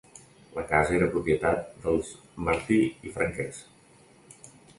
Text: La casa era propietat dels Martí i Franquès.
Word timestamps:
La 0.53 0.61
casa 0.69 0.95
era 0.99 1.09
propietat 1.15 1.67
dels 1.83 2.09
Martí 2.49 2.81
i 3.11 3.15
Franquès. 3.19 3.61